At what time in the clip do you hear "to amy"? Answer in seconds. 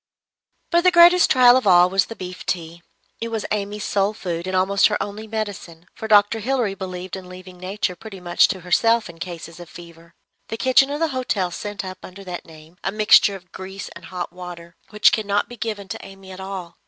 15.89-16.31